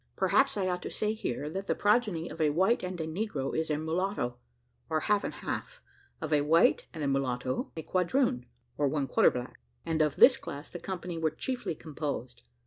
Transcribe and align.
Perhaps 0.15 0.57
I 0.57 0.67
ought 0.67 0.81
to 0.81 0.89
say 0.89 1.13
here, 1.13 1.47
that 1.51 1.67
the 1.67 1.75
progeny 1.75 2.27
of 2.27 2.41
a 2.41 2.49
white 2.49 2.81
and 2.81 2.99
a 2.99 3.05
negro 3.05 3.55
is 3.55 3.69
a 3.69 3.77
mulatto, 3.77 4.39
or 4.89 5.01
half 5.01 5.23
and 5.23 5.31
half 5.31 5.83
of 6.19 6.33
a 6.33 6.41
white 6.41 6.87
and 6.91 7.13
mulatto, 7.13 7.71
a 7.77 7.83
quadroon, 7.83 8.47
or 8.79 8.87
one 8.87 9.05
quarter 9.05 9.29
black, 9.29 9.59
and 9.85 10.01
of 10.01 10.15
this 10.15 10.37
class 10.37 10.71
the 10.71 10.79
company 10.79 11.19
were 11.19 11.29
chiefly 11.29 11.75
composed. 11.75 12.41